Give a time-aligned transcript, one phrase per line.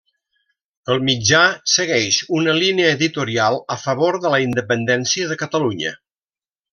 [0.93, 1.41] El mitjà
[1.73, 5.93] segueix una línia editorial a favor de la independència de Catalunya.